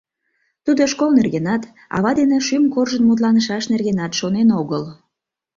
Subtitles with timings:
[0.65, 1.63] Тудо школ нергенат,
[1.95, 4.83] ава дене шӱм коржын мутланышаш нергенат шонен огыл.